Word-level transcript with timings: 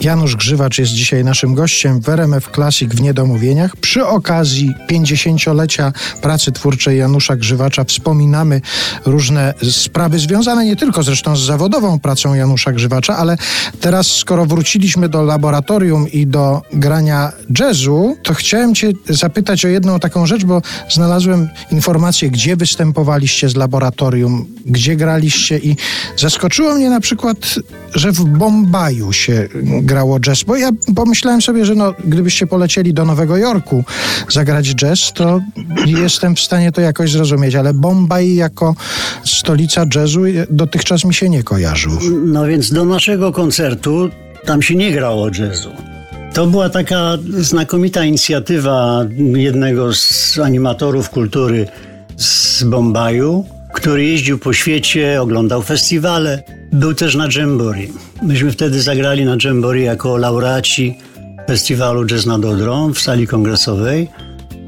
Janusz 0.00 0.36
Grzywacz 0.36 0.78
jest 0.78 0.92
dzisiaj 0.92 1.24
naszym 1.24 1.54
gościem 1.54 2.00
w 2.00 2.08
RMF 2.08 2.50
Classic 2.54 2.94
w 2.94 3.00
Niedomówieniach. 3.00 3.76
Przy 3.76 4.06
okazji 4.06 4.74
50-lecia 4.90 5.92
pracy 6.22 6.52
twórczej 6.52 6.98
Janusza 6.98 7.36
Grzywacza 7.36 7.84
wspominamy 7.84 8.60
różne 9.06 9.54
sprawy 9.70 10.18
związane 10.18 10.64
nie 10.64 10.76
tylko 10.76 11.02
zresztą 11.02 11.36
z 11.36 11.40
zawodową 11.40 11.98
pracą 11.98 12.34
Janusza 12.34 12.72
Grzywacza, 12.72 13.16
ale 13.16 13.36
teraz 13.80 14.06
skoro 14.06 14.46
wróciliśmy 14.46 15.08
do 15.08 15.22
laboratorium 15.22 16.10
i 16.12 16.26
do 16.26 16.62
grania 16.72 17.32
jazzu, 17.58 18.16
to 18.22 18.34
chciałem 18.34 18.74
cię 18.74 18.92
zapytać 19.08 19.64
o 19.64 19.68
jedną 19.68 20.00
taką 20.00 20.26
rzecz, 20.26 20.44
bo 20.44 20.62
znalazłem 20.90 21.48
informację, 21.70 22.30
gdzie 22.30 22.56
występowaliście 22.56 23.48
z 23.48 23.56
laboratorium, 23.56 24.46
gdzie 24.66 24.96
graliście 24.96 25.58
i 25.58 25.76
zaskoczyło 26.16 26.74
mnie 26.74 26.90
na 26.90 27.00
przykład, 27.00 27.54
że 27.94 28.12
w 28.12 28.24
Bombaju 28.24 29.12
się 29.12 29.48
grało 29.88 30.20
jazz, 30.20 30.42
bo 30.42 30.56
ja 30.56 30.70
pomyślałem 30.96 31.42
sobie, 31.42 31.64
że 31.64 31.74
no, 31.74 31.94
gdybyście 32.04 32.46
polecieli 32.46 32.94
do 32.94 33.04
Nowego 33.04 33.36
Jorku 33.36 33.84
zagrać 34.28 34.74
jazz, 34.74 35.12
to 35.12 35.40
jestem 35.86 36.36
w 36.36 36.40
stanie 36.40 36.72
to 36.72 36.80
jakoś 36.80 37.12
zrozumieć, 37.12 37.54
ale 37.54 37.74
Bombaj 37.74 38.34
jako 38.34 38.74
stolica 39.24 39.84
jazzu 39.94 40.20
dotychczas 40.50 41.04
mi 41.04 41.14
się 41.14 41.28
nie 41.28 41.42
kojarzył. 41.42 41.92
No 42.24 42.46
więc 42.46 42.72
do 42.72 42.84
naszego 42.84 43.32
koncertu 43.32 44.10
tam 44.44 44.62
się 44.62 44.74
nie 44.74 44.92
grało 44.92 45.30
jazzu. 45.38 45.70
To 46.34 46.46
była 46.46 46.68
taka 46.68 47.18
znakomita 47.38 48.04
inicjatywa 48.04 49.06
jednego 49.34 49.94
z 49.94 50.38
animatorów 50.38 51.10
kultury 51.10 51.66
z 52.16 52.62
Bombaju, 52.64 53.44
który 53.74 54.04
jeździł 54.04 54.38
po 54.38 54.52
świecie, 54.52 55.22
oglądał 55.22 55.62
festiwale. 55.62 56.57
Był 56.72 56.94
też 56.94 57.14
na 57.14 57.28
Jamboree. 57.36 57.92
Myśmy 58.22 58.52
wtedy 58.52 58.82
zagrali 58.82 59.24
na 59.24 59.36
Jamboree 59.44 59.84
jako 59.84 60.16
laureaci 60.16 60.98
festiwalu 61.46 62.06
Jazz 62.06 62.26
nad 62.26 62.44
Odrą 62.44 62.92
w 62.92 63.00
sali 63.00 63.26
kongresowej. 63.26 64.08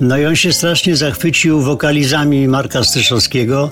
No 0.01 0.19
i 0.19 0.27
on 0.27 0.37
się 0.37 0.53
strasznie 0.53 0.97
zachwycił 0.97 1.61
wokalizami 1.61 2.49
Marka 2.49 2.85
Styszowskiego, 2.85 3.71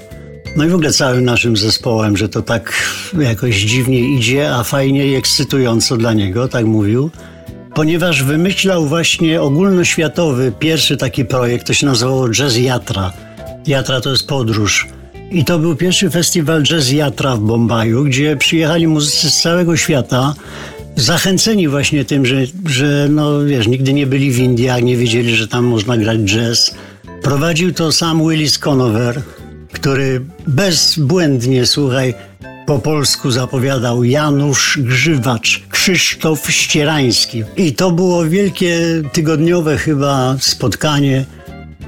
no 0.56 0.64
i 0.64 0.68
w 0.68 0.74
ogóle 0.74 0.92
całym 0.92 1.24
naszym 1.24 1.56
zespołem, 1.56 2.16
że 2.16 2.28
to 2.28 2.42
tak 2.42 2.72
jakoś 3.18 3.56
dziwnie 3.56 4.00
idzie, 4.00 4.54
a 4.54 4.64
fajnie 4.64 5.06
i 5.06 5.14
ekscytująco 5.14 5.96
dla 5.96 6.12
niego, 6.12 6.48
tak 6.48 6.64
mówił. 6.64 7.10
Ponieważ 7.74 8.22
wymyślał 8.22 8.86
właśnie 8.86 9.42
ogólnoświatowy 9.42 10.52
pierwszy 10.58 10.96
taki 10.96 11.24
projekt, 11.24 11.66
to 11.66 11.74
się 11.74 11.86
nazywało 11.86 12.30
Jazz 12.30 12.56
Jatra. 12.56 13.12
Jatra 13.66 14.00
to 14.00 14.10
jest 14.10 14.28
podróż 14.28 14.86
i 15.30 15.44
to 15.44 15.58
był 15.58 15.76
pierwszy 15.76 16.10
festiwal 16.10 16.62
Jazz 16.62 16.92
Jatra 16.92 17.36
w 17.36 17.40
Bombaju, 17.40 18.04
gdzie 18.04 18.36
przyjechali 18.36 18.86
muzycy 18.86 19.30
z 19.30 19.40
całego 19.40 19.76
świata, 19.76 20.34
zachęceni 20.96 21.68
właśnie 21.68 22.04
tym, 22.04 22.26
że, 22.26 22.36
że 22.66 23.08
no 23.10 23.44
wiesz, 23.44 23.66
nigdy 23.66 23.92
nie 23.92 24.06
byli 24.06 24.30
w 24.30 24.38
Indiach, 24.38 24.82
nie 24.82 24.96
wiedzieli, 24.96 25.36
że 25.36 25.48
tam 25.48 25.64
można 25.64 25.96
grać 25.96 26.18
jazz. 26.18 26.74
Prowadził 27.22 27.72
to 27.72 27.92
sam 27.92 28.28
Willis 28.28 28.58
Conover, 28.58 29.22
który 29.72 30.20
bezbłędnie, 30.46 31.66
słuchaj, 31.66 32.14
po 32.66 32.78
polsku 32.78 33.30
zapowiadał 33.30 34.04
Janusz 34.04 34.78
Grzywacz, 34.82 35.62
Krzysztof 35.70 36.50
Ścierański. 36.50 37.44
I 37.56 37.72
to 37.72 37.90
było 37.90 38.24
wielkie 38.24 38.80
tygodniowe 39.12 39.76
chyba 39.76 40.36
spotkanie 40.40 41.24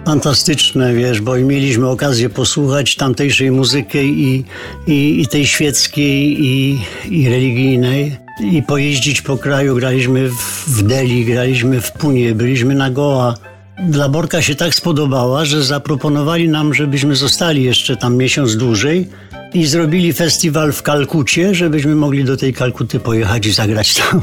fantastyczne, 0.05 0.95
wiesz, 0.95 1.21
bo 1.21 1.37
mieliśmy 1.37 1.89
okazję 1.89 2.29
posłuchać 2.29 2.97
tamtejszej 2.97 3.51
muzyki 3.51 3.99
i, 3.99 4.45
i, 4.87 5.21
i 5.21 5.27
tej 5.27 5.47
świeckiej 5.47 6.47
i, 6.47 6.81
i 7.11 7.29
religijnej 7.29 8.17
i 8.41 8.63
pojeździć 8.63 9.23
po 9.23 9.37
kraju. 9.37 9.77
Graliśmy 9.77 10.29
w, 10.67 10.83
Delhi, 10.83 11.25
graliśmy 11.25 11.81
w 11.81 11.93
Punie, 11.93 12.35
byliśmy 12.35 12.75
na 12.75 12.91
Goa. 12.91 13.35
Dla 13.89 14.09
Borka 14.09 14.43
się 14.43 14.55
tak 14.55 14.75
spodobała, 14.75 15.45
że 15.45 15.63
zaproponowali 15.63 16.49
nam, 16.49 16.75
żebyśmy 16.75 17.17
zostali 17.17 17.63
jeszcze 17.63 17.97
tam 17.97 18.17
miesiąc 18.17 18.57
dłużej 18.57 19.09
i 19.55 19.67
zrobili 19.67 20.13
festiwal 20.13 20.73
w 20.73 20.83
Kalkucie, 20.83 21.55
żebyśmy 21.55 21.95
mogli 21.95 22.25
do 22.25 22.37
tej 22.37 22.55
Kalkuty 22.55 23.01
pojechać 23.01 23.47
i 23.47 23.53
zagrać 23.53 23.95
tam. 23.95 24.23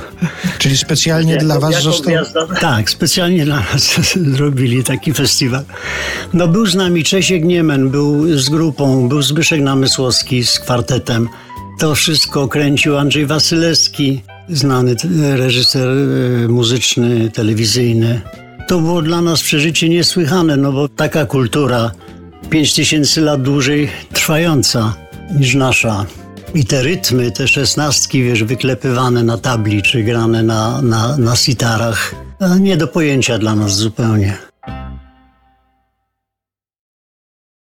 Czyli 0.57 0.77
specjalnie 0.77 1.31
jako, 1.31 1.45
dla 1.45 1.59
was 1.59 1.83
został... 1.83 2.11
Gwiazda. 2.11 2.47
Tak, 2.59 2.89
specjalnie 2.89 3.45
dla 3.45 3.55
nas 3.55 3.99
zrobili 4.35 4.83
taki 4.83 5.13
festiwal. 5.13 5.63
No 6.33 6.47
był 6.47 6.65
z 6.65 6.75
nami 6.75 7.03
Czesiek 7.03 7.43
Niemen, 7.43 7.89
był 7.89 8.37
z 8.37 8.49
grupą, 8.49 9.09
był 9.09 9.21
Zbyszek 9.21 9.61
Namysłowski 9.61 10.43
z 10.43 10.59
kwartetem. 10.59 11.29
To 11.79 11.95
wszystko 11.95 12.47
kręcił 12.47 12.97
Andrzej 12.97 13.25
Wasylewski, 13.25 14.21
znany 14.49 14.95
reżyser 15.35 15.89
e, 15.89 16.47
muzyczny, 16.47 17.31
telewizyjny. 17.31 18.21
To 18.67 18.79
było 18.79 19.01
dla 19.01 19.21
nas 19.21 19.41
przeżycie 19.41 19.89
niesłychane, 19.89 20.57
no 20.57 20.71
bo 20.71 20.89
taka 20.89 21.25
kultura 21.25 21.91
pięć 22.49 22.73
tysięcy 22.73 23.21
lat 23.21 23.41
dłużej 23.41 23.89
trwająca 24.13 25.06
niż 25.35 25.55
nasza. 25.55 26.05
I 26.53 26.65
te 26.65 26.83
rytmy, 26.83 27.31
te 27.31 27.47
szesnastki, 27.47 28.23
wiesz, 28.23 28.43
wyklepywane 28.43 29.23
na 29.23 29.37
tabli, 29.37 29.81
czy 29.81 30.03
grane 30.03 30.43
na, 30.43 30.81
na, 30.81 31.17
na 31.17 31.35
sitarach, 31.35 32.15
nie 32.59 32.77
do 32.77 32.87
pojęcia 32.87 33.37
dla 33.37 33.55
nas 33.55 33.75
zupełnie. 33.75 34.37